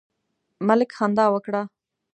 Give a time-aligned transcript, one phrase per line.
[0.67, 1.61] ملک خندا وکړه.